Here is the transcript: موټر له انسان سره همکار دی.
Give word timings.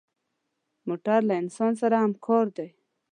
موټر 0.87 1.19
له 1.29 1.33
انسان 1.41 1.71
سره 1.81 1.95
همکار 2.03 2.45
دی. 2.57 2.67